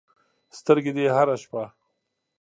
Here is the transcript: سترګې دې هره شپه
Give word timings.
سترګې 0.57 0.91
دې 0.97 1.05
هره 1.15 1.35
شپه 1.41 1.63